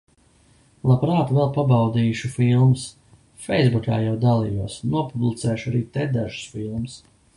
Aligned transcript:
Labprāt 0.91 1.33
vēl 1.39 1.49
pabaudīšus 1.57 2.33
filmas. 2.37 2.85
Feisbukā 3.43 3.99
jau 4.07 4.15
dalījos, 4.25 4.79
nopublicēšu 4.95 5.73
arī 5.73 5.83
te 5.99 6.09
dažas 6.17 6.49
filmas. 6.57 6.99